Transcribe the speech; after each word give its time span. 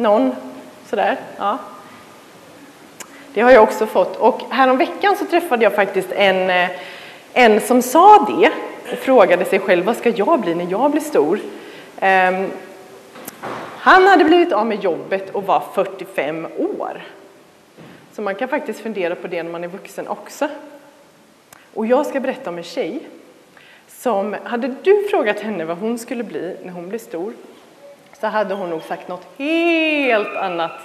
Någon 0.00 0.34
sådär? 0.86 1.16
Ja. 1.36 1.58
Det 3.34 3.40
har 3.40 3.50
jag 3.50 3.62
också 3.62 3.86
fått. 3.86 4.16
Och 4.16 4.40
häromveckan 4.50 5.16
så 5.16 5.24
träffade 5.24 5.64
jag 5.64 5.74
faktiskt 5.74 6.12
en, 6.12 6.50
eh, 6.50 6.70
en 7.32 7.60
som 7.60 7.82
sa 7.82 8.26
det 8.28 8.50
och 8.92 8.98
frågade 8.98 9.44
sig 9.44 9.58
själv 9.58 9.84
vad 9.84 9.96
ska 9.96 10.10
jag 10.10 10.40
bli 10.40 10.54
när 10.54 10.66
jag 10.70 10.90
blir 10.90 11.00
stor? 11.00 11.40
Um, 12.02 12.50
han 13.78 14.06
hade 14.06 14.24
blivit 14.24 14.52
av 14.52 14.66
med 14.66 14.84
jobbet 14.84 15.30
och 15.30 15.46
var 15.46 15.62
45 15.74 16.46
år. 16.58 17.02
Så 18.12 18.22
man 18.22 18.34
kan 18.34 18.48
faktiskt 18.48 18.80
fundera 18.80 19.14
på 19.14 19.26
det 19.26 19.42
när 19.42 19.50
man 19.50 19.64
är 19.64 19.68
vuxen 19.68 20.08
också. 20.08 20.48
Och 21.74 21.86
jag 21.86 22.06
ska 22.06 22.20
berätta 22.20 22.50
om 22.50 22.58
en 22.58 22.64
tjej 22.64 23.00
som, 23.88 24.36
hade 24.44 24.74
du 24.82 25.08
frågat 25.10 25.40
henne 25.40 25.64
vad 25.64 25.78
hon 25.78 25.98
skulle 25.98 26.24
bli 26.24 26.56
när 26.64 26.72
hon 26.72 26.88
blev 26.88 26.98
stor, 26.98 27.32
så 28.20 28.26
hade 28.26 28.54
hon 28.54 28.70
nog 28.70 28.82
sagt 28.82 29.08
något 29.08 29.26
helt 29.38 30.36
annat 30.36 30.80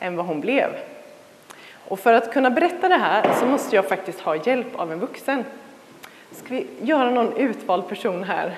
än 0.00 0.16
vad 0.16 0.26
hon 0.26 0.40
blev. 0.40 0.70
Och 1.88 2.00
för 2.00 2.12
att 2.12 2.32
kunna 2.32 2.50
berätta 2.50 2.88
det 2.88 2.96
här 2.96 3.34
så 3.40 3.46
måste 3.46 3.76
jag 3.76 3.88
faktiskt 3.88 4.20
ha 4.20 4.36
hjälp 4.36 4.76
av 4.76 4.92
en 4.92 5.00
vuxen. 5.00 5.44
Ska 6.32 6.54
vi 6.54 6.66
göra 6.82 7.10
någon 7.10 7.36
utvald 7.36 7.88
person 7.88 8.24
här? 8.24 8.56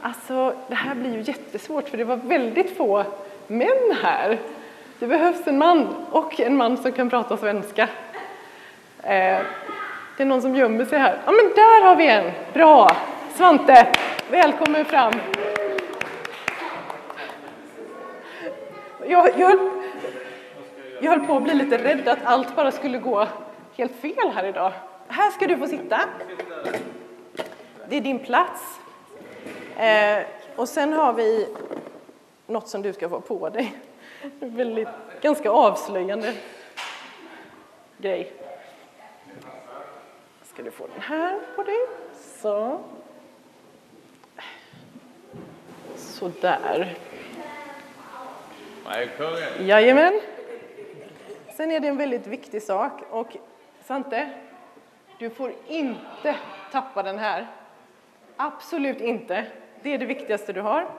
Alltså, 0.00 0.54
det 0.68 0.74
här 0.74 0.94
blir 0.94 1.14
ju 1.14 1.22
jättesvårt 1.22 1.88
för 1.88 1.98
det 1.98 2.04
var 2.04 2.16
väldigt 2.16 2.76
få 2.76 3.04
män 3.46 3.96
här. 4.02 4.38
Det 4.98 5.06
behövs 5.06 5.46
en 5.46 5.58
man 5.58 5.88
och 6.10 6.40
en 6.40 6.56
man 6.56 6.76
som 6.76 6.92
kan 6.92 7.10
prata 7.10 7.36
svenska. 7.36 7.82
Eh, 9.02 9.38
det 10.16 10.22
är 10.22 10.24
någon 10.24 10.42
som 10.42 10.56
gömmer 10.56 10.84
sig 10.84 10.98
här. 10.98 11.18
Ja, 11.24 11.32
men 11.32 11.52
där 11.54 11.84
har 11.84 11.96
vi 11.96 12.08
en! 12.08 12.30
Bra! 12.52 12.96
Svante, 13.34 13.86
välkommen 14.30 14.84
fram. 14.84 15.12
Jag, 19.06 19.38
jag, 19.38 19.58
jag 21.00 21.10
höll 21.10 21.26
på 21.26 21.36
att 21.36 21.42
bli 21.42 21.54
lite 21.54 21.78
rädd 21.78 22.08
att 22.08 22.24
allt 22.24 22.56
bara 22.56 22.72
skulle 22.72 22.98
gå 22.98 23.26
helt 23.76 23.96
fel 23.96 24.30
här 24.34 24.44
idag. 24.44 24.72
Här 25.08 25.30
ska 25.30 25.46
du 25.46 25.56
få 25.56 25.66
sitta. 25.66 26.00
Det 27.88 27.96
är 27.96 28.00
din 28.00 28.18
plats. 28.18 28.78
Eh, 29.76 30.22
och 30.56 30.68
sen 30.68 30.92
har 30.92 31.12
vi 31.12 31.48
något 32.46 32.68
som 32.68 32.82
du 32.82 32.92
ska 32.92 33.08
få 33.08 33.20
på 33.20 33.48
dig. 33.48 33.76
En 34.40 34.56
väldigt, 34.56 34.88
ganska 35.20 35.50
avslöjande 35.50 36.34
grej. 37.98 38.32
Ska 40.42 40.62
du 40.62 40.70
få 40.70 40.86
den 40.86 41.02
här 41.02 41.40
på 41.56 41.62
dig. 41.62 41.78
Så. 42.40 42.80
Sådär. 45.96 46.96
Jajamän. 49.60 50.20
Sen 51.56 51.70
är 51.70 51.80
det 51.80 51.88
en 51.88 51.96
väldigt 51.96 52.26
viktig 52.26 52.62
sak. 52.62 52.92
Och 53.10 53.36
Svante, 53.84 54.30
du 55.18 55.30
får 55.30 55.52
inte 55.66 56.36
tappa 56.72 57.02
den 57.02 57.18
här. 57.18 57.46
Absolut 58.36 59.00
inte. 59.00 59.46
Det 59.82 59.94
är 59.94 59.98
det 59.98 60.06
viktigaste 60.06 60.52
du 60.52 60.60
har. 60.60 60.90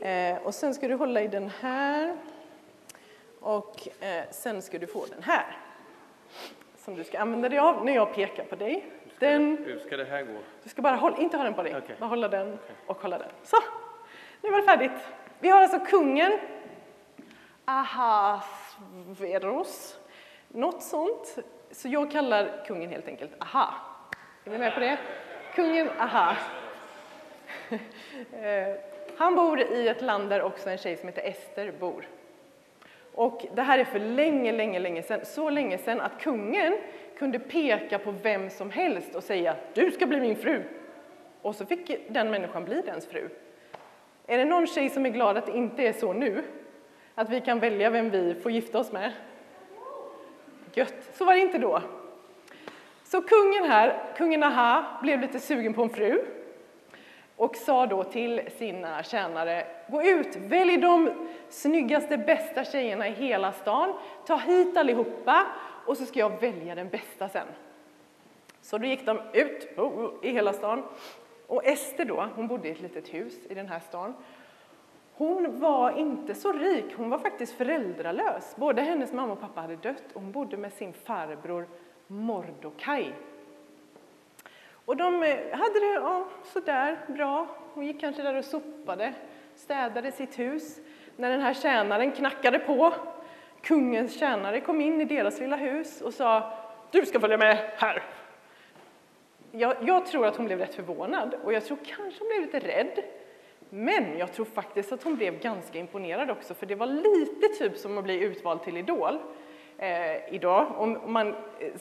Eh, 0.00 0.36
och 0.42 0.54
sen 0.54 0.74
ska 0.74 0.88
du 0.88 0.94
hålla 0.94 1.22
i 1.22 1.28
den 1.28 1.50
här. 1.60 2.16
Och 3.40 3.88
eh, 4.00 4.24
sen 4.30 4.62
ska 4.62 4.78
du 4.78 4.86
få 4.86 5.06
den 5.06 5.22
här. 5.22 5.56
Som 6.76 6.94
du 6.94 7.04
ska 7.04 7.18
använda 7.18 7.48
dig 7.48 7.58
av 7.58 7.84
när 7.84 7.94
jag 7.94 8.14
pekar 8.14 8.44
på 8.44 8.56
dig. 8.56 8.86
Den, 9.18 9.58
hur 9.66 9.78
ska 9.78 9.96
det 9.96 10.04
här 10.04 10.22
gå? 10.22 10.38
Du 10.62 10.68
ska 10.68 10.82
bara 10.82 10.96
hålla, 10.96 11.16
inte 11.18 11.36
ha 11.36 11.44
den 11.44 11.54
på 11.54 11.62
dig, 11.62 11.76
okay. 11.76 11.96
bara 12.00 12.06
hålla 12.06 12.28
den 12.28 12.48
okay. 12.48 12.74
och 12.86 13.02
hålla 13.02 13.18
den. 13.18 13.28
Så, 13.42 13.56
nu 14.42 14.50
var 14.50 14.58
det 14.58 14.64
färdigt. 14.64 15.08
Vi 15.40 15.48
har 15.48 15.62
alltså 15.62 15.78
kungen, 15.78 16.38
Ahasveros, 18.84 19.18
något 20.48 20.82
sånt. 20.82 21.38
Så 21.70 21.88
jag 21.88 22.10
kallar 22.10 22.64
kungen 22.66 22.90
helt 22.90 23.08
enkelt 23.08 23.32
Aha. 23.38 23.74
Är 24.44 24.50
ni 24.50 24.58
med 24.58 24.74
på 24.74 24.80
det? 24.80 24.98
Kungen 25.54 25.90
Aha. 25.98 26.36
Eh, 28.32 28.74
han 29.16 29.34
bor 29.34 29.60
i 29.60 29.88
ett 29.88 30.02
land 30.02 30.30
där 30.30 30.42
också 30.42 30.70
en 30.70 30.78
tjej 30.78 30.96
som 30.96 31.08
heter 31.08 31.22
Ester 31.22 31.72
bor. 31.72 32.08
Och 33.14 33.46
det 33.54 33.62
här 33.62 33.78
är 33.78 33.84
för 33.84 33.98
länge, 33.98 34.52
länge, 34.52 34.78
länge 34.78 35.02
sedan. 35.02 35.24
Så 35.24 35.50
länge 35.50 35.78
sedan 35.78 36.00
att 36.00 36.20
kungen 36.20 36.78
kunde 37.18 37.38
peka 37.38 37.98
på 37.98 38.10
vem 38.10 38.50
som 38.50 38.70
helst 38.70 39.14
och 39.14 39.22
säga 39.22 39.56
du 39.74 39.90
ska 39.90 40.06
bli 40.06 40.20
min 40.20 40.36
fru. 40.36 40.62
Och 41.42 41.56
så 41.56 41.66
fick 41.66 42.08
den 42.08 42.30
människan 42.30 42.64
bli 42.64 42.82
dens 42.86 43.06
fru. 43.06 43.28
Är 44.26 44.38
det 44.38 44.44
någon 44.44 44.66
tjej 44.66 44.90
som 44.90 45.06
är 45.06 45.10
glad 45.10 45.36
att 45.36 45.46
det 45.46 45.56
inte 45.56 45.82
är 45.82 45.92
så 45.92 46.12
nu? 46.12 46.44
Att 47.14 47.30
vi 47.30 47.40
kan 47.40 47.60
välja 47.60 47.90
vem 47.90 48.10
vi 48.10 48.34
får 48.34 48.52
gifta 48.52 48.78
oss 48.78 48.92
med? 48.92 49.12
Gött, 50.74 50.94
så 51.12 51.24
var 51.24 51.34
det 51.34 51.40
inte 51.40 51.58
då. 51.58 51.82
Så 53.04 53.22
kungen 53.22 53.64
här, 53.64 54.14
kungen 54.16 54.42
Aha, 54.42 54.84
blev 55.02 55.20
lite 55.20 55.40
sugen 55.40 55.74
på 55.74 55.82
en 55.82 55.90
fru 55.90 56.24
och 57.36 57.56
sa 57.56 57.86
då 57.86 58.04
till 58.04 58.40
sina 58.58 59.02
tjänare, 59.02 59.66
gå 59.88 60.02
ut, 60.02 60.36
välj 60.36 60.76
de 60.76 61.10
snyggaste, 61.48 62.18
bästa 62.18 62.64
tjejerna 62.64 63.08
i 63.08 63.12
hela 63.12 63.52
stan, 63.52 63.98
ta 64.26 64.36
hit 64.36 64.76
allihopa 64.76 65.46
och 65.86 65.96
så 65.96 66.06
ska 66.06 66.18
jag 66.18 66.40
välja 66.40 66.74
den 66.74 66.88
bästa 66.88 67.28
sen. 67.28 67.46
Så 68.62 68.78
då 68.78 68.86
gick 68.86 69.06
de 69.06 69.20
ut 69.32 69.78
oh, 69.78 69.84
oh, 69.84 70.10
i 70.22 70.30
hela 70.30 70.52
stan 70.52 70.82
och 71.46 71.64
Ester 71.64 72.04
då, 72.04 72.28
hon 72.34 72.48
bodde 72.48 72.68
i 72.68 72.70
ett 72.70 72.80
litet 72.80 73.14
hus 73.14 73.34
i 73.50 73.54
den 73.54 73.68
här 73.68 73.80
stan. 73.80 74.14
Hon 75.16 75.60
var 75.60 75.98
inte 75.98 76.34
så 76.34 76.52
rik, 76.52 76.94
hon 76.96 77.10
var 77.10 77.18
faktiskt 77.18 77.52
föräldralös. 77.52 78.56
Både 78.56 78.82
hennes 78.82 79.12
mamma 79.12 79.32
och 79.32 79.40
pappa 79.40 79.60
hade 79.60 79.76
dött 79.76 80.04
och 80.12 80.20
hon 80.20 80.32
bodde 80.32 80.56
med 80.56 80.72
sin 80.72 80.92
farbror 80.92 81.68
Mordokaj 82.06 83.14
och 84.84 84.96
de 84.96 85.22
eh, 85.22 85.58
hade 85.58 85.80
det 85.80 85.92
ja, 85.94 86.28
sådär 86.44 86.98
bra. 87.08 87.46
Hon 87.74 87.86
gick 87.86 88.00
kanske 88.00 88.22
där 88.22 88.34
och 88.34 88.44
sopade, 88.44 89.14
städade 89.56 90.12
sitt 90.12 90.38
hus. 90.38 90.80
När 91.16 91.30
den 91.30 91.40
här 91.40 91.54
tjänaren 91.54 92.12
knackade 92.12 92.58
på, 92.58 92.94
kungens 93.62 94.18
tjänare 94.18 94.60
kom 94.60 94.80
in 94.80 95.00
i 95.00 95.04
deras 95.04 95.40
lilla 95.40 95.56
hus 95.56 96.00
och 96.00 96.14
sa 96.14 96.52
du 96.90 97.06
ska 97.06 97.20
följa 97.20 97.38
med 97.38 97.70
här. 97.76 98.02
Jag, 99.50 99.76
jag 99.80 100.06
tror 100.06 100.26
att 100.26 100.36
hon 100.36 100.46
blev 100.46 100.58
rätt 100.58 100.74
förvånad 100.74 101.34
och 101.44 101.52
jag 101.52 101.64
tror 101.64 101.78
kanske 101.84 102.20
hon 102.20 102.28
blev 102.28 102.40
lite 102.40 102.68
rädd. 102.68 103.04
Men 103.76 104.18
jag 104.18 104.32
tror 104.32 104.44
faktiskt 104.44 104.92
att 104.92 105.02
hon 105.02 105.16
blev 105.16 105.40
ganska 105.40 105.78
imponerad 105.78 106.30
också 106.30 106.54
för 106.54 106.66
det 106.66 106.74
var 106.74 106.86
lite 106.86 107.48
typ 107.58 107.78
som 107.78 107.98
att 107.98 108.04
bli 108.04 108.20
utvald 108.20 108.62
till 108.62 108.76
Idol 108.76 109.18
eh, 109.78 110.34
idag. 110.34 110.66
Om 110.76 110.98
man 111.06 111.28
eh, 111.28 111.72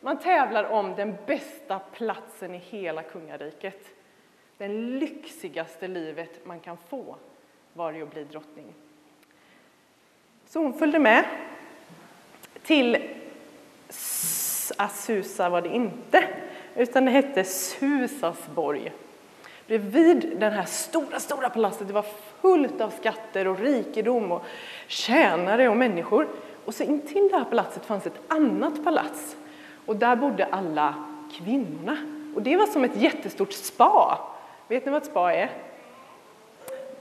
man 0.00 0.18
tävlar 0.18 0.64
om 0.64 0.94
den 0.94 1.16
bästa 1.26 1.78
platsen 1.78 2.54
i 2.54 2.58
hela 2.58 3.02
kungariket. 3.02 3.90
Det 4.58 4.68
lyxigaste 4.68 5.88
livet 5.88 6.46
man 6.46 6.60
kan 6.60 6.76
få 6.88 7.16
var 7.72 7.92
det 7.92 8.02
att 8.02 8.12
bli 8.12 8.24
drottning. 8.24 8.66
Så 10.46 10.58
hon 10.58 10.74
följde 10.74 10.98
med 10.98 11.24
till 12.62 12.96
Asusa 14.78 15.48
var 15.48 15.62
det 15.62 15.68
inte, 15.68 16.24
utan 16.74 17.04
det 17.04 17.10
hette 17.10 17.44
Susasborg. 17.44 18.92
Bredvid 19.66 20.36
det 20.38 20.50
här 20.50 20.64
stora, 20.64 21.20
stora 21.20 21.50
palatset, 21.50 21.88
det 21.88 21.94
var 21.94 22.04
fullt 22.40 22.80
av 22.80 22.90
skatter 22.90 23.48
och 23.48 23.58
rikedom 23.58 24.32
och 24.32 24.44
tjänare 24.86 25.68
och 25.68 25.76
människor. 25.76 26.28
Och 26.64 26.74
så 26.74 26.82
intill 26.82 27.28
det 27.30 27.36
här 27.36 27.44
palatset 27.44 27.84
fanns 27.84 28.06
ett 28.06 28.20
annat 28.28 28.84
palats 28.84 29.36
och 29.86 29.96
där 29.96 30.16
bodde 30.16 30.44
alla 30.44 30.94
kvinnorna. 31.32 31.96
Och 32.34 32.42
det 32.42 32.56
var 32.56 32.66
som 32.66 32.84
ett 32.84 32.96
jättestort 32.96 33.52
spa. 33.52 34.18
Vet 34.68 34.84
ni 34.84 34.92
vad 34.92 35.02
ett 35.02 35.08
spa 35.08 35.32
är? 35.32 35.50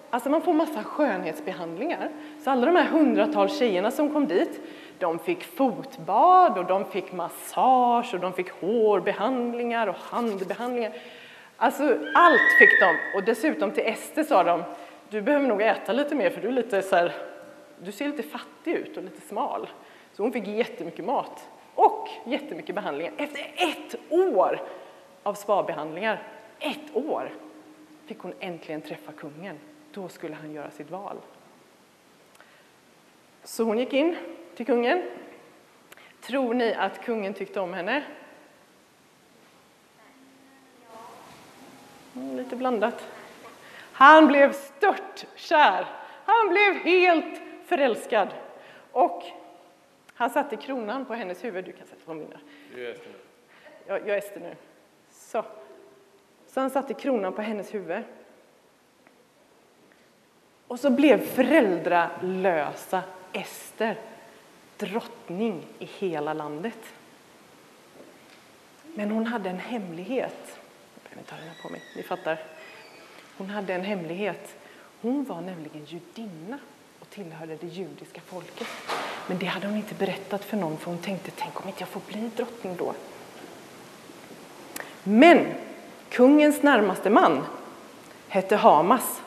Alltså 0.09 0.29
man 0.29 0.41
får 0.41 0.53
massa 0.53 0.83
skönhetsbehandlingar. 0.83 2.09
Så 2.43 2.51
alla 2.51 2.65
de 2.65 2.75
här 2.75 2.85
hundratals 2.85 3.59
tjejerna 3.59 3.91
som 3.91 4.13
kom 4.13 4.27
dit, 4.27 4.59
de 4.99 5.19
fick 5.19 5.43
fotbad 5.43 6.57
och 6.57 6.65
de 6.65 6.85
fick 6.85 7.11
massage 7.11 8.13
och 8.13 8.19
de 8.19 8.33
fick 8.33 8.49
hårbehandlingar 8.49 9.87
och 9.87 9.95
handbehandlingar. 9.95 10.93
Alltså 11.57 11.99
allt 12.13 12.51
fick 12.59 12.79
de. 12.79 12.97
Och 13.15 13.23
dessutom 13.23 13.71
till 13.71 13.83
Ester 13.85 14.23
sa 14.23 14.43
de, 14.43 14.63
du 15.09 15.21
behöver 15.21 15.47
nog 15.47 15.61
äta 15.61 15.93
lite 15.93 16.15
mer 16.15 16.29
för 16.29 16.41
du 16.41 16.47
är 16.47 16.51
lite 16.51 16.81
så 16.81 16.95
här, 16.95 17.11
du 17.79 17.91
ser 17.91 18.07
lite 18.07 18.23
fattig 18.23 18.73
ut 18.73 18.97
och 18.97 19.03
lite 19.03 19.21
smal. 19.21 19.69
Så 20.13 20.23
hon 20.23 20.31
fick 20.31 20.47
jättemycket 20.47 21.05
mat 21.05 21.49
och 21.75 22.09
jättemycket 22.25 22.75
behandlingar. 22.75 23.13
Efter 23.17 23.51
ett 23.55 23.95
år 24.09 24.61
av 25.23 25.33
spabehandlingar, 25.33 26.23
ett 26.59 26.95
år, 26.95 27.31
fick 28.05 28.19
hon 28.19 28.33
äntligen 28.39 28.81
träffa 28.81 29.11
kungen. 29.11 29.59
Då 29.91 30.09
skulle 30.09 30.35
han 30.35 30.53
göra 30.53 30.71
sitt 30.71 30.91
val. 30.91 31.17
Så 33.43 33.63
hon 33.63 33.77
gick 33.77 33.93
in 33.93 34.15
till 34.55 34.65
kungen. 34.65 35.03
Tror 36.21 36.53
ni 36.53 36.73
att 36.73 37.01
kungen 37.05 37.33
tyckte 37.33 37.59
om 37.59 37.73
henne? 37.73 38.03
Lite 42.15 42.55
blandat. 42.55 43.05
Han 43.91 44.27
blev 44.27 44.53
stört 44.53 45.25
kär. 45.35 45.85
Han 46.25 46.49
blev 46.49 46.73
helt 46.73 47.41
förälskad. 47.65 48.27
Och 48.91 49.23
han 50.13 50.29
satte 50.29 50.55
kronan 50.55 51.05
på 51.05 51.13
hennes 51.13 51.43
huvud. 51.43 51.65
Du 51.65 51.71
kan 51.71 51.87
sätta 51.87 52.05
på 52.05 52.13
mina. 52.13 52.39
Du 52.75 52.87
är 52.87 52.91
Ester 52.91 53.07
nu. 53.07 53.19
Jag, 53.87 54.07
jag 54.07 54.17
Ester 54.17 54.39
nu. 54.39 54.55
Så. 55.11 55.45
Så 56.47 56.59
han 56.59 56.69
satte 56.69 56.93
kronan 56.93 57.33
på 57.33 57.41
hennes 57.41 57.73
huvud. 57.73 58.03
Och 60.67 60.79
så 60.79 60.89
blev 60.89 61.17
föräldralösa 61.17 63.03
Ester 63.33 63.97
drottning 64.77 65.67
i 65.79 65.85
hela 65.85 66.33
landet. 66.33 66.93
Men 68.95 69.11
hon 69.11 69.25
hade 69.25 69.49
en 69.49 69.59
hemlighet 69.59 70.59
kan 71.15 71.21
inte 71.21 71.33
ha 71.33 71.39
den 71.39 71.49
här 71.49 71.61
på 71.61 71.69
mig, 71.69 71.81
ni 71.95 72.03
fattar. 72.03 72.39
Hon 73.37 73.49
hade 73.49 73.73
en 73.73 73.83
hemlighet. 73.83 74.55
Hon 75.01 75.23
var 75.23 75.41
nämligen 75.41 75.85
judinna 75.85 76.59
och 76.99 77.09
tillhörde 77.09 77.55
det 77.55 77.67
judiska 77.67 78.21
folket. 78.21 78.67
Men 79.27 79.37
det 79.37 79.45
hade 79.45 79.67
hon 79.67 79.75
inte 79.75 79.95
berättat 79.95 80.43
för 80.43 80.57
någon 80.57 80.77
för 80.77 80.91
hon 80.91 80.99
tänkte, 80.99 81.31
tänk 81.35 81.61
om 81.61 81.67
inte 81.67 81.81
jag 81.81 81.89
får 81.89 82.01
bli 82.07 82.29
drottning 82.35 82.75
då. 82.75 82.93
Men 85.03 85.45
kungens 86.09 86.63
närmaste 86.63 87.09
man 87.09 87.43
hette 88.27 88.55
Hamas. 88.55 89.21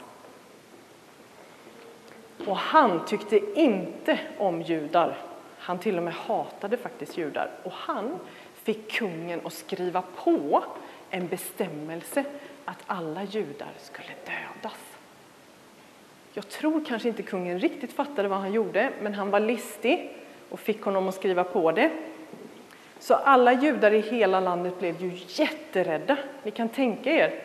Och 2.46 2.56
han 2.56 3.06
tyckte 3.06 3.61
inte 3.61 4.19
om 4.38 4.62
judar. 4.62 5.19
Han 5.58 5.79
till 5.79 5.96
och 5.96 6.02
med 6.02 6.14
hatade 6.14 6.76
faktiskt 6.76 7.19
judar. 7.19 7.50
Och 7.62 7.73
han 7.73 8.19
fick 8.62 8.93
kungen 8.93 9.40
att 9.44 9.52
skriva 9.52 10.02
på 10.25 10.64
en 11.10 11.28
bestämmelse 11.28 12.25
att 12.64 12.78
alla 12.87 13.25
judar 13.25 13.72
skulle 13.78 14.08
dödas. 14.25 14.78
Jag 16.32 16.49
tror 16.49 16.84
kanske 16.84 17.08
inte 17.08 17.22
kungen 17.22 17.58
riktigt 17.58 17.93
fattade 17.93 18.28
vad 18.28 18.38
han 18.38 18.52
gjorde, 18.52 18.93
men 19.02 19.14
han 19.14 19.31
var 19.31 19.40
listig 19.40 20.16
och 20.49 20.60
fick 20.60 20.82
honom 20.82 21.08
att 21.08 21.14
skriva 21.14 21.44
på 21.44 21.72
det. 21.72 21.90
Så 22.99 23.14
alla 23.14 23.52
judar 23.52 23.93
i 23.93 24.00
hela 24.00 24.40
landet 24.40 24.78
blev 24.78 25.02
ju 25.02 25.20
jätterädda. 25.28 26.16
Ni 26.43 26.50
kan 26.50 26.69
tänka 26.69 27.11
er, 27.11 27.43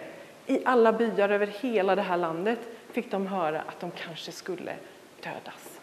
i 0.48 0.60
alla 0.66 0.94
byar 0.94 1.30
över 1.30 1.48
hela 1.48 1.96
det 1.96 2.02
här 2.02 2.18
landet 2.18 2.60
fick 2.92 3.12
de 3.12 3.28
höra 3.28 3.62
att 3.62 3.80
de 3.80 3.92
kanske 3.92 4.32
skulle 4.32 4.76
dödas. 5.24 5.80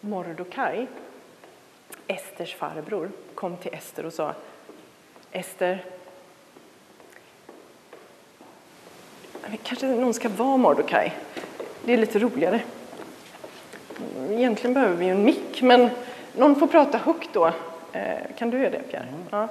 Mordokaj, 0.00 0.86
Esters 2.06 2.54
farbror, 2.54 3.10
kom 3.34 3.56
till 3.56 3.74
Ester 3.74 4.06
och 4.06 4.12
sa 4.12 4.34
Ester, 5.32 5.84
kanske 9.62 9.86
någon 9.86 10.14
ska 10.14 10.28
vara 10.28 10.56
Mordokaj. 10.56 11.16
Det 11.84 11.92
är 11.92 11.96
lite 11.96 12.18
roligare. 12.18 12.60
Egentligen 14.30 14.74
behöver 14.74 14.96
vi 14.96 15.04
ju 15.04 15.10
en 15.10 15.24
mick, 15.24 15.62
men 15.62 15.90
någon 16.36 16.56
får 16.56 16.66
prata 16.66 16.98
högt 16.98 17.30
då. 17.32 17.52
Eh, 17.92 18.18
kan 18.38 18.50
du 18.50 18.58
göra 18.58 18.70
det, 18.70 18.82
Pierre? 18.82 19.06
Mm. 19.08 19.24
Ja. 19.30 19.48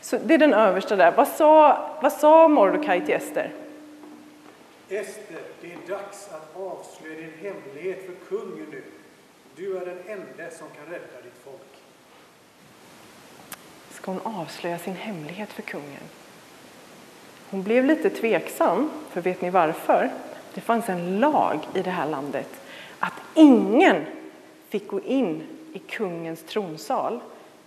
Så 0.00 0.18
det 0.24 0.34
är 0.34 0.38
den 0.38 0.54
översta 0.54 0.96
där. 0.96 1.12
Vad 1.16 1.28
sa, 1.28 1.78
vad 2.02 2.12
sa 2.12 2.48
Mordokaj 2.48 3.04
till 3.04 3.14
Ester? 3.14 3.52
Ester, 4.88 5.36
det 5.60 5.72
är 5.72 5.78
dags 5.88 6.28
att 6.32 6.56
avslöja 6.56 7.16
din 7.16 7.32
hemlighet 7.42 8.06
för 8.06 8.36
kungen 8.36 8.66
nu. 8.70 8.82
Du 9.56 9.76
är 9.76 9.86
den 9.86 9.98
enda 10.06 10.50
som 10.50 10.66
kan 10.76 10.84
rädda 10.84 11.22
ditt 11.24 11.44
folk. 11.44 11.82
Ska 13.90 14.10
hon 14.10 14.20
avslöja 14.40 14.78
sin 14.78 14.96
hemlighet 14.96 15.52
för 15.52 15.62
kungen? 15.62 16.02
Hon 17.50 17.62
blev 17.62 17.84
lite 17.84 18.10
tveksam, 18.10 18.90
för 19.10 19.20
vet 19.20 19.40
ni 19.40 19.50
varför? 19.50 20.10
Det 20.54 20.60
fanns 20.60 20.88
en 20.88 21.20
lag 21.20 21.58
i 21.74 21.82
det 21.82 21.90
här 21.90 22.06
landet 22.06 22.60
att 22.98 23.12
ingen 23.34 24.04
fick 24.68 24.88
gå 24.88 25.00
in 25.00 25.42
i 25.72 25.78
kungens 25.78 26.42
tronsal 26.42 27.20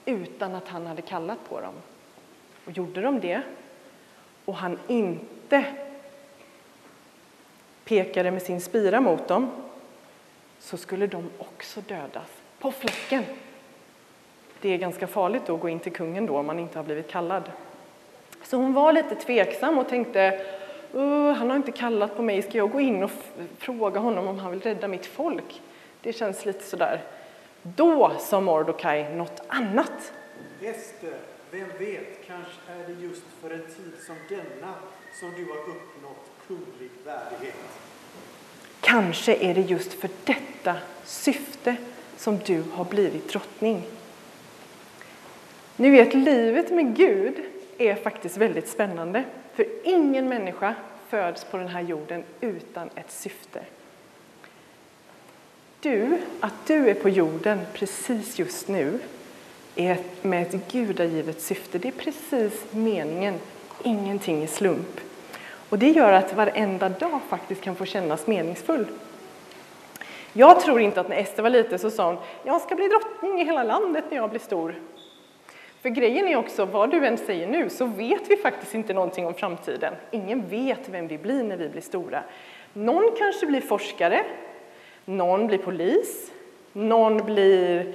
utan 0.06 0.56
att 0.56 0.68
han 0.68 0.88
hade 0.88 1.02
kallat 1.02 1.50
på 1.50 1.62
dem. 1.62 1.74
Och 2.66 2.72
gjorde 2.72 3.02
de 3.02 3.20
det 3.20 3.42
och 4.46 4.56
han 4.56 4.80
inte 4.88 5.66
pekade 7.84 8.32
med 8.32 8.42
sin 8.42 8.62
spira 8.62 9.02
mot 9.02 9.28
dem 9.28 9.52
så 10.60 10.78
skulle 10.78 11.08
de 11.08 11.30
också 11.38 11.82
dödas 11.82 12.30
på 12.60 12.72
fläcken. 12.72 13.24
Det 14.62 14.70
är 14.70 14.78
ganska 14.78 15.08
farligt 15.08 15.50
att 15.50 15.60
gå 15.60 15.70
in 15.70 15.80
till 15.80 15.92
kungen 15.92 16.26
då 16.26 16.38
om 16.38 16.46
man 16.46 16.60
inte 16.60 16.80
har 16.80 16.84
blivit 16.84 17.08
kallad. 17.08 17.44
Så 18.44 18.58
hon 18.58 18.74
var 18.74 18.94
lite 18.94 19.16
tveksam 19.16 19.78
och 19.78 19.90
tänkte 19.90 20.46
han 21.38 21.50
har 21.50 21.56
inte 21.56 21.72
kallat 21.72 22.16
på 22.16 22.22
mig, 22.22 22.42
ska 22.42 22.58
jag 22.58 22.72
gå 22.72 22.80
in 22.80 23.04
och 23.04 23.12
fråga 23.58 24.00
honom 24.00 24.28
om 24.28 24.40
han 24.40 24.52
vill 24.52 24.62
rädda 24.62 24.88
mitt 24.88 25.06
folk? 25.06 25.62
Det 26.02 26.14
känns 26.14 26.46
lite 26.46 26.64
sådär. 26.64 27.02
Då 27.62 28.12
sa 28.20 28.42
Mordokaj 28.42 29.16
något 29.16 29.42
annat. 29.48 30.14
Ester, 30.62 31.14
vem 31.52 31.68
vet, 31.80 32.28
kanske 32.28 32.72
är 32.72 32.88
det 32.88 33.02
just 33.02 33.24
för 33.42 33.50
en 33.50 33.62
tid 33.62 33.94
som 34.06 34.16
denna 34.30 34.74
som 35.20 35.30
du 35.30 35.46
har 35.46 35.58
uppnått 35.58 36.32
kunglig 36.48 36.90
värdighet. 37.06 37.56
Kanske 38.82 39.36
är 39.36 39.54
det 39.54 39.62
just 39.62 39.94
för 39.94 40.10
detta 40.26 40.76
syfte 41.04 41.76
som 42.18 42.40
du 42.46 42.64
har 42.74 42.86
blivit 42.86 43.30
drottning. 43.30 43.84
Ni 45.76 45.90
vet, 45.90 46.14
livet 46.14 46.72
med 46.72 46.96
Gud 46.96 47.36
är 47.90 47.96
faktiskt 47.96 48.38
väldigt 48.38 48.68
spännande. 48.68 49.24
För 49.54 49.66
ingen 49.84 50.30
människa 50.30 50.76
föds 51.10 51.44
på 51.44 51.58
den 51.58 51.68
här 51.68 51.82
jorden 51.82 52.24
utan 52.42 52.90
ett 52.96 53.12
syfte. 53.12 53.62
Du, 55.80 56.18
att 56.40 56.68
du 56.68 56.90
är 56.90 56.94
på 56.94 57.10
jorden 57.10 57.60
precis 57.74 58.40
just 58.40 58.68
nu 58.68 59.00
är 59.76 59.98
med 60.22 60.42
ett 60.42 60.72
gudagivet 60.72 61.42
syfte. 61.42 61.78
Det 61.78 61.88
är 61.88 61.92
precis 61.92 62.66
meningen, 62.72 63.36
ingenting 63.84 64.44
är 64.44 64.48
slump. 64.48 65.00
Och 65.70 65.80
det 65.80 65.90
gör 65.90 66.14
att 66.14 66.34
varenda 66.34 66.90
dag 66.90 67.20
faktiskt 67.30 67.62
kan 67.62 67.76
få 67.76 67.86
kännas 67.86 68.28
meningsfull. 68.28 68.86
Jag 70.34 70.62
tror 70.62 70.82
inte 70.82 71.02
att 71.02 71.10
när 71.10 71.18
Ester 71.18 71.44
var 71.44 71.50
liten 71.50 71.80
så 71.80 71.92
sa 71.92 72.08
hon, 72.08 72.18
jag 72.44 72.62
ska 72.62 72.76
bli 72.76 72.88
drottning 72.88 73.42
i 73.42 73.46
hela 73.46 73.64
landet 73.64 74.04
när 74.10 74.18
jag 74.18 74.30
blir 74.30 74.40
stor. 74.40 74.76
För 75.82 75.90
grejen 75.90 76.28
är 76.28 76.36
också, 76.36 76.66
vad 76.66 76.92
du 76.92 77.06
än 77.06 77.18
säger 77.18 77.48
nu, 77.48 77.70
så 77.70 77.86
vet 77.86 78.32
vi 78.32 78.38
faktiskt 78.38 78.76
inte 78.76 78.94
någonting 78.94 79.26
om 79.26 79.34
framtiden. 79.34 79.94
Ingen 80.12 80.48
vet 80.48 80.90
vem 80.90 81.08
vi 81.08 81.18
blir 81.18 81.44
när 81.44 81.58
vi 81.58 81.70
blir 81.70 81.82
stora. 81.82 82.24
Någon 82.74 83.16
kanske 83.18 83.46
blir 83.46 83.62
forskare, 83.62 84.24
någon 85.06 85.48
blir 85.48 85.58
polis, 85.58 86.32
någon 86.74 87.18
blir 87.18 87.94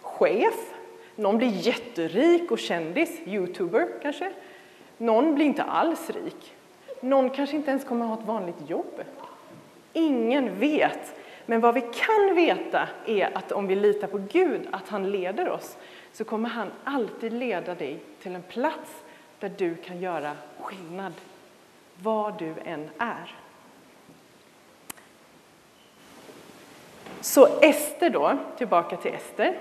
chef, 0.00 0.74
någon 1.16 1.38
blir 1.38 1.48
jätterik 1.48 2.50
och 2.50 2.58
kändis, 2.58 3.20
youtuber 3.26 3.88
kanske. 4.02 4.32
Någon 4.98 5.34
blir 5.34 5.46
inte 5.46 5.62
alls 5.62 6.10
rik. 6.10 6.54
Någon 7.00 7.30
kanske 7.30 7.56
inte 7.56 7.70
ens 7.70 7.84
kommer 7.84 8.04
att 8.04 8.10
ha 8.10 8.18
ett 8.18 8.28
vanligt 8.28 8.70
jobb. 8.70 9.02
Ingen 9.92 10.58
vet. 10.58 11.14
Men 11.46 11.60
vad 11.60 11.74
vi 11.74 11.80
kan 11.80 12.34
veta 12.34 12.88
är 13.06 13.38
att 13.38 13.52
om 13.52 13.66
vi 13.66 13.76
litar 13.76 14.08
på 14.08 14.18
Gud, 14.32 14.68
att 14.72 14.88
han 14.88 15.10
leder 15.10 15.48
oss, 15.48 15.76
så 16.12 16.24
kommer 16.24 16.48
han 16.48 16.70
alltid 16.84 17.32
leda 17.32 17.74
dig 17.74 17.98
till 18.22 18.34
en 18.34 18.42
plats 18.42 19.04
där 19.38 19.52
du 19.58 19.74
kan 19.74 20.00
göra 20.00 20.36
skillnad, 20.60 21.12
var 22.02 22.34
du 22.38 22.54
än 22.64 22.90
är. 22.98 23.34
Så 27.20 27.60
Ester 27.60 28.10
då, 28.10 28.38
tillbaka 28.58 28.96
till 28.96 29.14
Ester. 29.14 29.58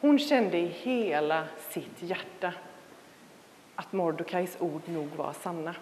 Hon 0.00 0.18
kände 0.18 0.58
i 0.58 0.66
hela 0.66 1.44
sitt 1.70 2.02
hjärta 2.02 2.52
att 3.74 3.92
Mordokais 3.92 4.56
ord 4.60 4.82
nog 4.86 5.08
var 5.16 5.32
sanna. 5.32 5.74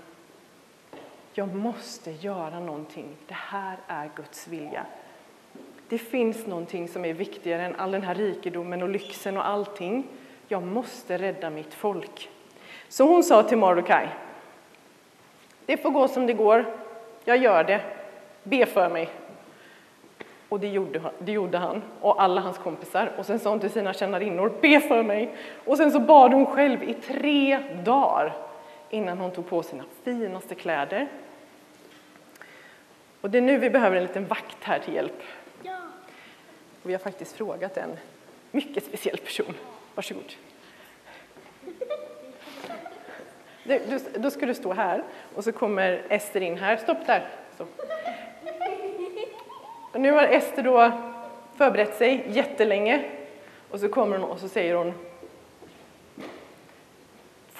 Jag 1.34 1.54
måste 1.54 2.10
göra 2.10 2.60
någonting. 2.60 3.16
Det 3.26 3.34
här 3.34 3.76
är 3.86 4.10
Guds 4.16 4.48
vilja. 4.48 4.86
Det 5.88 5.98
finns 5.98 6.46
någonting 6.46 6.88
som 6.88 7.04
är 7.04 7.12
viktigare 7.12 7.62
än 7.62 7.76
all 7.76 7.90
den 7.90 8.02
här 8.02 8.14
rikedomen 8.14 8.82
och 8.82 8.88
lyxen 8.88 9.36
och 9.36 9.48
allting. 9.48 10.06
Jag 10.48 10.62
måste 10.62 11.18
rädda 11.18 11.50
mitt 11.50 11.74
folk. 11.74 12.30
Så 12.88 13.04
hon 13.04 13.24
sa 13.24 13.42
till 13.42 13.58
Mordecai. 13.58 14.08
Det 15.66 15.76
får 15.76 15.90
gå 15.90 16.08
som 16.08 16.26
det 16.26 16.32
går. 16.32 16.64
Jag 17.24 17.36
gör 17.36 17.64
det. 17.64 17.80
Be 18.42 18.66
för 18.66 18.88
mig. 18.88 19.08
Och 20.48 20.60
det 20.60 20.68
gjorde, 20.68 21.02
det 21.18 21.32
gjorde 21.32 21.58
han 21.58 21.82
och 22.00 22.22
alla 22.22 22.40
hans 22.40 22.58
kompisar. 22.58 23.12
Och 23.18 23.26
sen 23.26 23.38
sa 23.38 23.50
hon 23.50 23.60
till 23.60 23.70
sina 23.70 23.92
tjänarinnor, 23.92 24.52
be 24.60 24.80
för 24.80 25.02
mig. 25.02 25.34
Och 25.64 25.76
sen 25.76 25.90
så 25.92 26.00
bad 26.00 26.32
hon 26.32 26.46
själv 26.46 26.82
i 26.82 26.94
tre 26.94 27.58
dagar 27.84 28.32
innan 28.92 29.18
hon 29.18 29.30
tog 29.30 29.48
på 29.48 29.62
sina 29.62 29.84
finaste 30.04 30.54
kläder. 30.54 31.08
Och 33.20 33.30
det 33.30 33.38
är 33.38 33.42
nu 33.42 33.58
vi 33.58 33.70
behöver 33.70 33.96
en 33.96 34.02
liten 34.02 34.26
vakt 34.26 34.56
här 34.60 34.78
till 34.78 34.94
hjälp. 34.94 35.22
Ja. 35.62 35.76
Och 36.82 36.88
vi 36.90 36.92
har 36.92 37.00
faktiskt 37.00 37.36
frågat 37.36 37.76
en 37.76 37.96
mycket 38.50 38.84
speciell 38.84 39.18
person. 39.18 39.54
Varsågod. 39.94 40.32
Du, 43.64 44.00
då 44.14 44.30
ska 44.30 44.46
du 44.46 44.54
stå 44.54 44.72
här 44.72 45.04
och 45.34 45.44
så 45.44 45.52
kommer 45.52 46.02
Ester 46.08 46.40
in 46.40 46.58
här. 46.58 46.76
Stopp 46.76 47.06
där. 47.06 47.28
Så. 47.58 47.66
Och 49.92 50.00
nu 50.00 50.12
har 50.12 50.22
Ester 50.22 50.62
då 50.62 50.92
förberett 51.56 51.96
sig 51.96 52.24
jättelänge 52.28 53.10
och 53.70 53.80
så 53.80 53.88
kommer 53.88 54.18
hon 54.18 54.30
och 54.30 54.38
så 54.38 54.48
säger 54.48 54.74
hon 54.74 54.94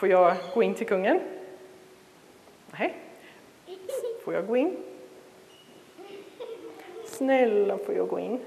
Får 0.02 0.08
jag 0.08 0.36
gå 0.54 0.62
in 0.62 0.74
till 0.74 0.86
kungen? 0.86 1.20
Nej. 2.70 2.94
Får 4.24 4.34
jag 4.34 4.46
gå 4.46 4.56
in? 4.56 4.76
Snälla, 7.06 7.78
får 7.78 7.94
jag 7.94 8.08
gå 8.08 8.18
in? 8.18 8.40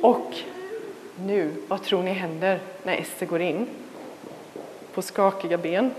Och 0.00 0.34
nu, 1.26 1.52
vad 1.68 1.82
tror 1.82 2.02
ni 2.02 2.10
händer 2.10 2.60
när 2.82 2.96
Ester 2.96 3.26
går 3.26 3.40
in? 3.40 3.66
På 4.94 5.02
skakiga 5.02 5.58
ben. 5.58 5.90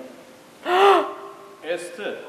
Ester, 1.63 2.19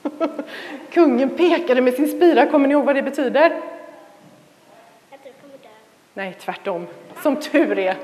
Kungen 0.90 1.30
pekade 1.30 1.80
med 1.80 1.94
sin 1.94 2.08
spira, 2.08 2.46
kommer 2.46 2.68
ni 2.68 2.72
ihåg 2.72 2.84
vad 2.84 2.94
det 2.96 3.02
betyder? 3.02 3.50
Jag 5.10 5.22
tror 5.22 5.34
jag 5.34 5.34
kommer 5.40 5.58
dö. 5.62 5.68
Nej, 6.14 6.36
tvärtom. 6.40 6.86
Som 7.22 7.36
tur 7.36 7.78
är. 7.78 7.96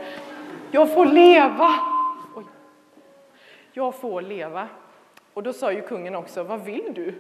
Jag 0.73 0.95
får 0.95 1.07
leva! 1.07 1.81
Oj. 2.35 2.45
Jag 3.73 3.95
får 3.95 4.23
leva. 4.23 4.69
Och 5.35 5.43
då 5.43 5.53
sa 5.53 5.73
ju 5.73 5.83
kungen 5.83 6.15
också, 6.15 6.43
vad 6.43 6.65
vill 6.65 6.93
du? 6.95 7.15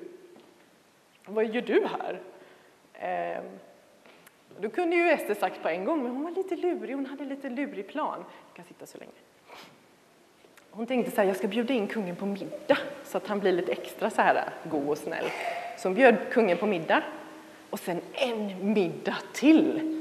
Vad 1.27 1.47
gör 1.47 1.63
du 1.63 1.87
här? 1.87 2.21
Eh, 2.93 3.43
då 4.61 4.69
kunde 4.69 4.97
ju 4.97 5.11
Ester 5.11 5.35
sagt 5.35 5.63
på 5.63 5.69
en 5.69 5.85
gång, 5.85 6.03
men 6.03 6.13
hon 6.13 6.25
var 6.25 6.31
lite 6.31 6.57
lurig, 6.57 6.95
hon 6.95 7.07
hade 7.07 7.25
lite 7.25 7.49
lurig 7.49 7.89
plan. 7.89 8.25
Jag 8.49 8.57
kan 8.57 8.65
sitta 8.65 8.87
så 8.87 8.99
länge. 8.99 9.11
Hon 10.71 10.87
tänkte 10.87 11.11
så 11.11 11.21
här, 11.21 11.29
jag 11.29 11.37
ska 11.37 11.49
bjuda 11.49 11.75
in 11.75 11.87
kungen 11.87 12.17
på 12.17 12.27
middag 12.27 12.79
så 13.05 13.17
att 13.17 13.27
han 13.27 13.41
blir 13.41 13.53
lite 13.53 13.73
extra 13.73 14.11
så 14.11 14.23
här 14.23 14.51
god 14.71 14.89
och 14.89 14.99
snäll. 14.99 15.27
Så 15.79 15.89
hon 15.89 15.95
bjöd 15.95 16.17
kungen 16.31 16.57
på 16.57 16.67
middag 16.67 17.03
och 17.71 17.81
sen 17.81 18.01
en 18.13 18.73
middag 18.73 19.17
till. 19.33 20.00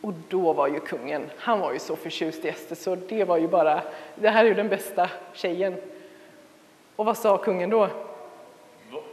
Och 0.00 0.12
då 0.28 0.52
var 0.52 0.68
ju 0.68 0.80
kungen, 0.80 1.30
han 1.38 1.60
var 1.60 1.72
ju 1.72 1.78
så 1.78 1.96
förtjust 1.96 2.44
i 2.44 2.48
Ester 2.48 2.74
så 2.74 2.94
det 2.94 3.24
var 3.24 3.36
ju 3.36 3.48
bara, 3.48 3.82
det 4.14 4.28
här 4.28 4.44
är 4.44 4.48
ju 4.48 4.54
den 4.54 4.68
bästa 4.68 5.10
tjejen. 5.32 5.76
Och 6.96 7.04
vad 7.04 7.18
sa 7.18 7.38
kungen 7.38 7.70
då? 7.70 7.88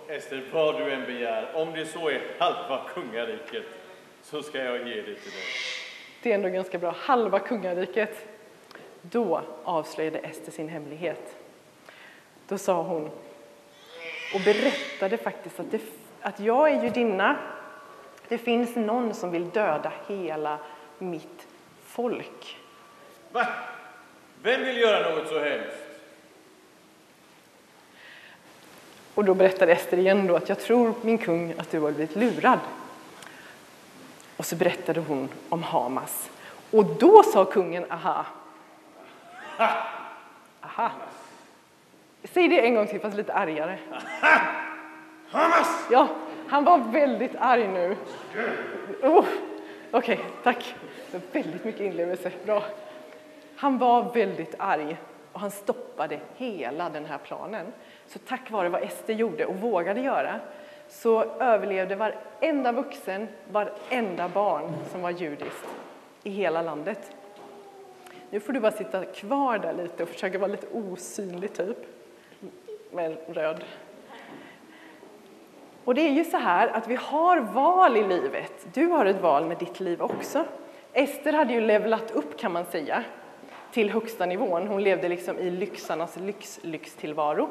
Ester, 0.07 0.43
vad 0.53 0.77
du 0.77 0.91
än 0.91 1.05
begär, 1.05 1.51
om 1.55 1.73
det 1.73 1.85
så 1.85 2.09
är 2.09 2.21
halva 2.39 2.81
kungariket, 2.93 3.63
så 4.23 4.41
ska 4.41 4.57
jag 4.63 4.87
ge 4.87 4.95
det 4.95 5.03
till 5.03 5.31
dig. 5.31 5.43
Det 6.23 6.31
är 6.31 6.35
ändå 6.35 6.49
ganska 6.49 6.77
bra, 6.77 6.95
halva 6.97 7.39
kungariket. 7.39 8.27
Då 9.01 9.41
avslöjade 9.63 10.17
Ester 10.17 10.51
sin 10.51 10.69
hemlighet. 10.69 11.35
Då 12.47 12.57
sa 12.57 12.81
hon 12.81 13.09
och 14.33 14.41
berättade 14.45 15.17
faktiskt 15.17 15.59
att, 15.59 15.71
det, 15.71 15.81
att 16.21 16.39
jag 16.39 16.71
är 16.71 16.83
judinna. 16.83 17.37
Det 18.27 18.37
finns 18.37 18.75
någon 18.75 19.13
som 19.13 19.31
vill 19.31 19.49
döda 19.49 19.91
hela 20.07 20.59
mitt 20.99 21.47
folk. 21.85 22.57
Va? 23.31 23.47
Vem 24.41 24.65
vill 24.65 24.77
göra 24.77 25.15
något 25.15 25.27
så 25.27 25.39
hemskt? 25.39 25.83
Och 29.13 29.25
då 29.25 29.33
berättade 29.33 29.71
Ester 29.71 29.97
igen 29.97 30.27
då 30.27 30.35
att 30.35 30.49
jag 30.49 30.59
tror 30.59 30.93
min 31.01 31.17
kung 31.17 31.53
att 31.57 31.71
du 31.71 31.79
har 31.79 31.91
blivit 31.91 32.15
lurad. 32.15 32.59
Och 34.37 34.45
så 34.45 34.55
berättade 34.55 34.99
hon 34.99 35.29
om 35.49 35.63
Hamas. 35.63 36.29
Och 36.71 36.85
då 36.85 37.23
sa 37.23 37.45
kungen 37.45 37.91
aha. 37.91 38.25
Aha. 40.61 40.91
Säg 42.23 42.47
det 42.47 42.65
en 42.65 42.75
gång 42.75 42.87
till 42.87 42.99
fast 42.99 43.17
lite 43.17 43.33
argare. 43.33 43.77
Hamas! 45.29 45.87
Ja, 45.91 46.07
han 46.47 46.63
var 46.63 46.77
väldigt 46.77 47.35
arg 47.39 47.67
nu. 47.67 47.95
Oh, 49.01 49.25
Okej, 49.91 50.19
tack. 50.43 50.75
Det 51.11 51.17
var 51.17 51.41
väldigt 51.43 51.63
mycket 51.63 51.81
inlevelse. 51.81 52.31
Bra. 52.45 52.63
Han 53.55 53.77
var 53.77 54.13
väldigt 54.13 54.55
arg 54.59 54.97
och 55.31 55.39
han 55.39 55.51
stoppade 55.51 56.19
hela 56.35 56.89
den 56.89 57.05
här 57.05 57.17
planen. 57.17 57.65
Så 58.07 58.19
tack 58.19 58.51
vare 58.51 58.69
vad 58.69 58.83
Ester 58.83 59.13
gjorde 59.13 59.45
och 59.45 59.55
vågade 59.55 60.01
göra 60.01 60.39
så 60.89 61.23
överlevde 61.23 61.95
varenda 61.95 62.71
vuxen, 62.71 63.27
varenda 63.51 64.29
barn 64.29 64.73
som 64.91 65.01
var 65.01 65.09
judiskt 65.09 65.67
i 66.23 66.29
hela 66.29 66.61
landet. 66.61 67.15
Nu 68.29 68.39
får 68.39 68.53
du 68.53 68.59
bara 68.59 68.71
sitta 68.71 69.05
kvar 69.05 69.57
där 69.57 69.73
lite 69.73 70.03
och 70.03 70.09
försöka 70.09 70.37
vara 70.37 70.51
lite 70.51 70.67
osynlig 70.67 71.53
typ. 71.53 71.77
Med 72.91 73.17
röd. 73.27 73.63
Och 75.87 75.95
det 75.95 76.01
är 76.01 76.11
ju 76.11 76.23
så 76.23 76.37
här 76.37 76.67
att 76.67 76.87
vi 76.87 76.95
har 76.95 77.39
val 77.39 77.97
i 77.97 78.03
livet. 78.03 78.67
Du 78.73 78.85
har 78.85 79.05
ett 79.05 79.21
val 79.21 79.45
med 79.45 79.57
ditt 79.57 79.79
liv 79.79 80.01
också. 80.01 80.45
Ester 80.93 81.33
hade 81.33 81.53
ju 81.53 81.61
levlat 81.61 82.11
upp 82.11 82.39
kan 82.39 82.51
man 82.51 82.65
säga 82.65 83.03
till 83.71 83.89
högsta 83.89 84.25
nivån. 84.25 84.67
Hon 84.67 84.83
levde 84.83 85.09
liksom 85.09 85.37
i 85.39 85.51
lyxarnas 85.51 86.17
lyx, 86.17 86.59
lyxtillvaro. 86.61 87.49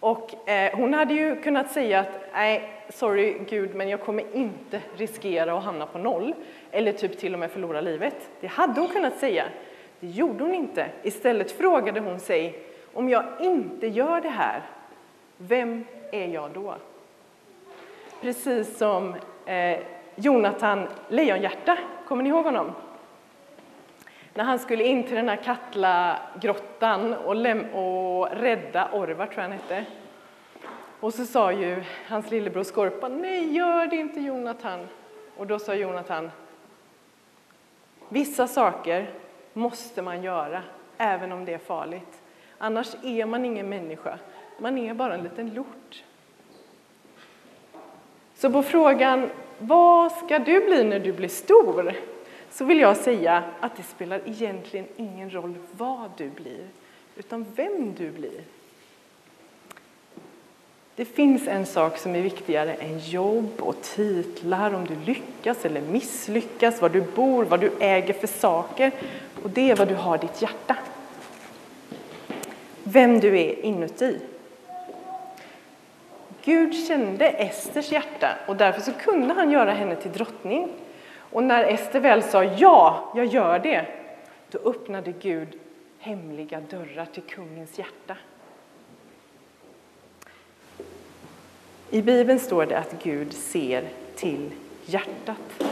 Och 0.00 0.48
eh, 0.48 0.76
hon 0.76 0.94
hade 0.94 1.14
ju 1.14 1.42
kunnat 1.42 1.72
säga 1.72 2.00
att 2.00 2.20
nej, 2.32 2.70
sorry 2.88 3.38
Gud, 3.48 3.74
men 3.74 3.88
jag 3.88 4.00
kommer 4.00 4.36
inte 4.36 4.80
riskera 4.96 5.58
att 5.58 5.64
hamna 5.64 5.86
på 5.86 5.98
noll 5.98 6.34
eller 6.70 6.92
typ 6.92 7.18
till 7.18 7.34
och 7.34 7.40
med 7.40 7.50
förlora 7.50 7.80
livet. 7.80 8.30
Det 8.40 8.46
hade 8.46 8.80
hon 8.80 8.88
kunnat 8.88 9.18
säga. 9.18 9.44
Det 10.00 10.06
gjorde 10.06 10.44
hon 10.44 10.54
inte. 10.54 10.86
Istället 11.02 11.52
frågade 11.52 12.00
hon 12.00 12.20
sig 12.20 12.58
om 12.92 13.08
jag 13.08 13.24
inte 13.40 13.86
gör 13.86 14.20
det 14.20 14.28
här, 14.28 14.62
vem 15.36 15.84
är 16.12 16.26
jag 16.26 16.50
då? 16.50 16.74
Precis 18.20 18.78
som 18.78 19.14
eh, 19.46 19.78
Jonathan 20.14 20.88
Lejonhjärta, 21.08 21.78
kommer 22.08 22.22
ni 22.22 22.28
ihåg 22.28 22.44
honom? 22.44 22.72
När 24.34 24.44
han 24.44 24.58
skulle 24.58 24.84
in 24.84 25.02
till 25.02 25.16
den 25.16 25.28
här 25.28 25.36
Katla-grottan 25.36 27.14
och, 27.14 27.36
och 27.72 28.28
rädda 28.30 28.88
Orvar, 28.92 29.26
tror 29.26 29.36
jag 29.36 29.42
han 29.42 29.52
hette. 29.52 29.84
Och 31.00 31.14
så 31.14 31.24
sa 31.24 31.52
ju 31.52 31.84
hans 32.08 32.30
lillebror 32.30 32.62
Skorpan, 32.62 33.20
nej 33.22 33.54
gör 33.54 33.86
det 33.86 33.96
inte 33.96 34.20
Jonathan. 34.20 34.86
Och 35.36 35.46
då 35.46 35.58
sa 35.58 35.74
Jonathan, 35.74 36.30
vissa 38.08 38.46
saker 38.46 39.10
måste 39.52 40.02
man 40.02 40.22
göra, 40.22 40.62
även 40.98 41.32
om 41.32 41.44
det 41.44 41.54
är 41.54 41.58
farligt. 41.58 42.22
Annars 42.58 42.94
är 43.02 43.26
man 43.26 43.44
ingen 43.44 43.68
människa, 43.68 44.18
man 44.58 44.78
är 44.78 44.94
bara 44.94 45.14
en 45.14 45.22
liten 45.22 45.54
lort. 45.54 46.02
Så 48.34 48.50
på 48.50 48.62
frågan, 48.62 49.30
vad 49.58 50.12
ska 50.12 50.38
du 50.38 50.66
bli 50.66 50.84
när 50.84 51.00
du 51.00 51.12
blir 51.12 51.28
stor? 51.28 51.94
Så 52.50 52.64
vill 52.64 52.80
jag 52.80 52.96
säga 52.96 53.42
att 53.60 53.76
det 53.76 53.82
spelar 53.82 54.20
egentligen 54.24 54.86
ingen 54.96 55.30
roll 55.30 55.54
vad 55.72 56.10
du 56.16 56.30
blir, 56.30 56.66
utan 57.16 57.46
vem 57.54 57.94
du 57.94 58.10
blir. 58.10 58.40
Det 60.96 61.04
finns 61.04 61.48
en 61.48 61.66
sak 61.66 61.98
som 61.98 62.14
är 62.16 62.20
viktigare 62.20 62.74
än 62.74 62.98
jobb 62.98 63.50
och 63.58 63.82
titlar, 63.82 64.74
om 64.74 64.84
du 64.86 65.12
lyckas 65.12 65.64
eller 65.64 65.80
misslyckas, 65.80 66.82
var 66.82 66.88
du 66.88 67.00
bor, 67.00 67.44
vad 67.44 67.60
du 67.60 67.70
äger 67.80 68.12
för 68.12 68.26
saker. 68.26 68.92
Och 69.42 69.50
det 69.50 69.70
är 69.70 69.76
vad 69.76 69.88
du 69.88 69.94
har 69.94 70.16
i 70.16 70.18
ditt 70.18 70.42
hjärta. 70.42 70.76
Vem 72.82 73.20
du 73.20 73.38
är 73.38 73.64
inuti. 73.64 74.18
Gud 76.46 76.86
kände 76.86 77.26
Esters 77.26 77.92
hjärta 77.92 78.28
och 78.46 78.56
därför 78.56 78.80
så 78.80 78.92
kunde 78.92 79.34
han 79.34 79.50
göra 79.50 79.72
henne 79.72 79.96
till 79.96 80.12
drottning. 80.12 80.68
Och 81.18 81.42
när 81.42 81.64
Ester 81.64 82.00
väl 82.00 82.22
sa 82.22 82.44
ja, 82.44 83.12
jag 83.16 83.26
gör 83.26 83.58
det, 83.58 83.86
då 84.50 84.58
öppnade 84.58 85.12
Gud 85.20 85.48
hemliga 85.98 86.60
dörrar 86.60 87.04
till 87.04 87.22
kungens 87.22 87.78
hjärta. 87.78 88.16
I 91.90 92.02
Bibeln 92.02 92.38
står 92.38 92.66
det 92.66 92.78
att 92.78 93.02
Gud 93.02 93.32
ser 93.32 93.84
till 94.16 94.50
hjärtat. 94.84 95.64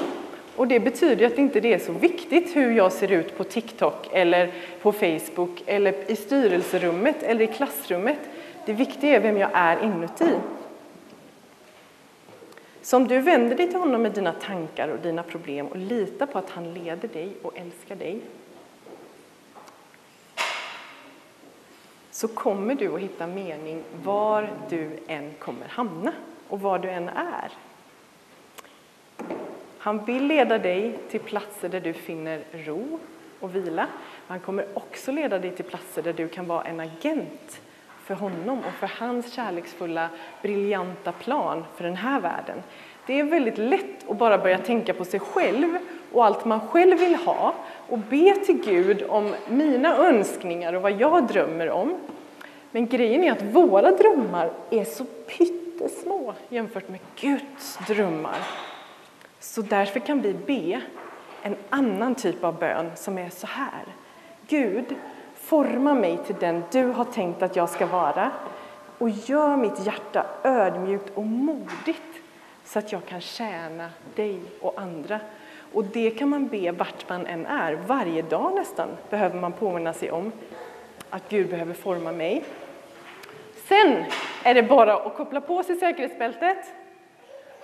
Och 0.57 0.69
det 0.69 0.81
betyder 0.81 1.27
att 1.27 1.37
det 1.37 1.43
inte 1.43 1.69
är 1.69 1.79
så 1.79 1.93
viktigt 1.93 2.57
hur 2.57 2.71
jag 2.71 2.93
ser 2.93 3.13
ut 3.13 3.39
på 3.39 3.45
TikTok 3.45 4.09
eller 4.13 4.53
på 4.83 4.93
Facebook 4.93 5.63
eller 5.67 6.11
i 6.11 6.17
styrelserummet 6.17 7.23
eller 7.23 7.45
i 7.45 7.47
klassrummet. 7.47 8.19
Det 8.67 8.73
viktiga 8.73 9.17
är 9.17 9.21
vem 9.21 9.37
jag 9.37 9.51
är 9.55 9.83
inuti. 9.83 10.35
Så 12.85 12.97
om 12.97 13.09
du 13.09 13.21
vänder 13.21 13.57
dig 13.57 13.69
till 13.69 13.79
honom 13.79 14.03
med 14.03 14.13
dina 14.13 14.33
tankar 14.33 14.89
och 14.89 14.99
dina 14.99 15.23
problem 15.23 15.67
och 15.67 15.77
litar 15.77 16.27
på 16.27 16.39
att 16.39 16.51
han 16.51 16.75
leder 16.75 17.09
dig 17.09 17.33
och 17.43 17.59
älskar 17.59 17.97
dig 17.97 18.21
så 22.11 22.29
kommer 22.29 22.75
du 22.75 22.95
att 22.95 23.01
hitta 23.01 23.27
mening 23.27 23.83
var 24.05 24.51
du 24.69 24.91
än 25.07 25.35
kommer 25.39 25.69
hamna 25.69 26.13
och 26.49 26.61
var 26.61 26.79
du 26.79 26.91
än 26.91 27.09
är. 27.09 27.53
Han 29.79 30.05
vill 30.05 30.27
leda 30.27 30.59
dig 30.59 30.99
till 31.11 31.21
platser 31.21 31.69
där 31.69 31.81
du 31.81 31.93
finner 31.93 32.45
ro 32.53 32.99
och 33.41 33.57
vila. 33.57 33.87
Han 34.27 34.41
kommer 34.41 34.67
också 34.75 35.13
leda 35.13 35.39
dig 35.39 35.51
till 35.51 35.65
platser 35.65 36.03
där 36.03 36.13
du 36.13 36.29
kan 36.29 36.47
vara 36.47 36.65
en 36.65 36.81
agent 36.81 37.61
för 38.05 38.15
honom 38.15 38.59
och 38.59 38.73
för 38.73 38.91
hans 38.99 39.33
kärleksfulla, 39.33 40.09
briljanta 40.43 41.13
plan 41.13 41.65
för 41.77 41.85
den 41.85 41.97
här 41.97 42.21
världen. 42.21 42.63
Det 43.07 43.21
är 43.21 43.25
väldigt 43.25 43.59
lätt 43.59 44.11
att 44.11 44.19
bara 44.19 44.39
börja 44.39 44.59
tänka 44.59 44.95
på 44.95 45.05
sig 45.05 45.21
själv 45.21 45.79
och 46.13 46.25
allt 46.25 46.45
man 46.45 46.61
själv 46.69 46.99
vill 46.99 47.15
ha 47.15 47.55
och 47.89 47.99
be 47.99 48.35
till 48.47 48.63
Gud 48.65 49.03
om 49.09 49.35
mina 49.49 49.97
önskningar 49.97 50.73
och 50.73 50.83
vad 50.83 51.01
jag 51.01 51.27
drömmer 51.27 51.71
om. 51.71 51.97
Men 52.71 52.87
grejen 52.87 53.25
är 53.25 53.33
att 53.33 53.43
våra 53.43 53.91
drömmar 53.91 54.51
är 54.71 54.85
så 54.85 55.05
pyttesmå 55.05 56.35
jämfört 56.49 56.89
med 56.89 57.01
Guds 57.21 57.79
drömmar. 57.87 58.39
Så 59.41 59.63
därför 59.63 60.01
kan 60.01 60.21
vi 60.21 60.35
be 60.35 60.81
en 61.43 61.57
annan 61.71 62.15
typ 62.15 62.45
av 62.45 62.59
bön 62.59 62.91
som 62.97 63.19
är 63.19 63.31
så 63.31 63.47
här. 63.47 63.85
Gud, 64.49 64.95
forma 65.45 65.95
mig 65.95 66.19
till 66.27 66.37
den 66.41 66.63
du 66.73 66.85
har 66.85 67.05
tänkt 67.05 67.43
att 67.43 67.57
jag 67.57 67.69
ska 67.69 67.87
vara 67.87 68.31
och 68.99 69.11
gör 69.11 69.57
mitt 69.57 69.87
hjärta 69.87 70.27
ödmjukt 70.45 71.13
och 71.15 71.25
modigt 71.25 72.03
så 72.65 72.79
att 72.79 72.93
jag 72.93 73.07
kan 73.07 73.21
tjäna 73.21 73.91
dig 74.15 74.41
och 74.61 74.75
andra. 74.77 75.21
Och 75.73 75.85
det 75.85 76.11
kan 76.11 76.29
man 76.29 76.49
be 76.49 76.73
vart 76.73 77.09
man 77.09 77.27
än 77.27 77.47
är. 77.47 77.75
Varje 77.75 78.23
dag 78.23 78.55
nästan 78.55 78.89
behöver 79.11 79.41
man 79.41 79.53
påminna 79.53 79.93
sig 79.93 80.11
om 80.11 80.33
att 81.11 81.29
Gud 81.29 81.51
behöver 81.51 81.75
forma 81.75 82.13
mig. 82.13 82.45
Sen 83.69 84.05
är 84.43 84.55
det 84.55 84.63
bara 84.63 84.95
att 84.95 85.17
koppla 85.17 85.41
på 85.41 85.63
sig 85.63 85.77
säkerhetsbältet 85.77 86.73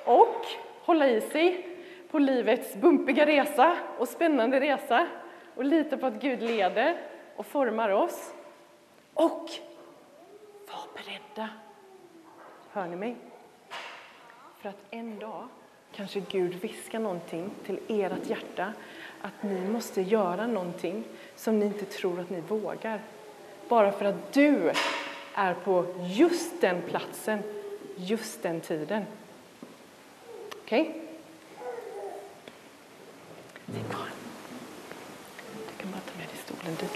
och 0.04 0.46
hålla 0.82 1.08
i 1.08 1.20
sig 1.20 1.66
på 2.10 2.18
livets 2.18 2.74
bumpiga 2.74 3.26
resa 3.26 3.76
och 3.98 4.08
spännande 4.08 4.60
resa 4.60 5.06
och 5.56 5.64
lita 5.64 5.96
på 5.96 6.06
att 6.06 6.20
Gud 6.20 6.42
leder 6.42 6.96
och 7.40 7.46
formar 7.46 7.90
oss. 7.90 8.32
Och 9.14 9.50
var 10.66 10.84
beredda. 10.94 11.48
Hör 12.70 12.86
ni 12.86 12.96
mig? 12.96 13.16
För 14.58 14.68
att 14.68 14.84
en 14.90 15.18
dag 15.18 15.48
kanske 15.92 16.20
Gud 16.20 16.54
viskar 16.54 16.98
någonting 16.98 17.50
till 17.66 17.78
ert 17.88 18.26
hjärta 18.26 18.72
att 19.20 19.42
ni 19.42 19.68
måste 19.68 20.02
göra 20.02 20.46
någonting 20.46 21.04
som 21.36 21.58
ni 21.58 21.66
inte 21.66 21.84
tror 21.84 22.20
att 22.20 22.30
ni 22.30 22.40
vågar. 22.40 23.00
Bara 23.68 23.92
för 23.92 24.04
att 24.04 24.32
du 24.32 24.72
är 25.34 25.54
på 25.54 25.84
just 26.00 26.60
den 26.60 26.82
platsen, 26.82 27.42
just 27.96 28.42
den 28.42 28.60
tiden. 28.60 29.04
Okej? 30.62 30.80
Okay? 30.80 31.09
Du 36.80 36.88